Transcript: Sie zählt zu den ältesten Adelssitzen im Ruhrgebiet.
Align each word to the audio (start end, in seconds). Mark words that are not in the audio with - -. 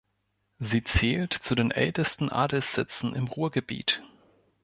Sie 0.57 0.83
zählt 0.83 1.31
zu 1.31 1.53
den 1.53 1.69
ältesten 1.69 2.31
Adelssitzen 2.31 3.13
im 3.13 3.27
Ruhrgebiet. 3.27 4.01